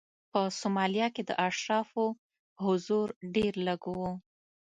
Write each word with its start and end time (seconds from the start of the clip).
په 0.31 0.41
سومالیا 0.59 1.07
کې 1.15 1.23
د 1.25 1.31
اشرافو 1.47 2.05
حضور 2.65 3.07
ډېر 3.35 3.53
لږ 3.67 3.81
و. 3.97 3.99